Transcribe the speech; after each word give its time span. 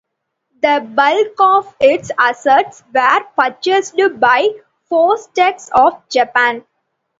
The 0.63 0.83
bulk 0.95 1.35
of 1.39 1.75
its 1.79 2.09
assets 2.17 2.83
were 2.91 3.23
purchased 3.37 3.95
by 4.19 4.47
Fostex 4.89 5.69
of 5.75 6.01
Japan. 6.09 6.65